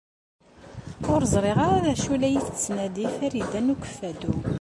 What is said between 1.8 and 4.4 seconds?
d acu ay la tettnadi Farida n Ukeffadu.